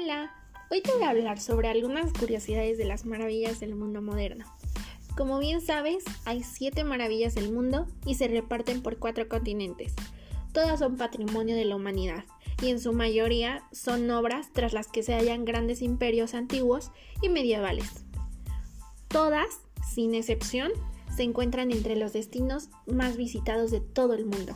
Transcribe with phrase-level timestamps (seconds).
[0.00, 0.32] Hola,
[0.70, 4.44] hoy te voy a hablar sobre algunas curiosidades de las maravillas del mundo moderno.
[5.16, 9.94] Como bien sabes, hay siete maravillas del mundo y se reparten por cuatro continentes.
[10.52, 12.24] Todas son patrimonio de la humanidad
[12.62, 17.28] y en su mayoría son obras tras las que se hallan grandes imperios antiguos y
[17.28, 18.04] medievales.
[19.08, 19.48] Todas,
[19.94, 20.70] sin excepción,
[21.16, 24.54] se encuentran entre los destinos más visitados de todo el mundo.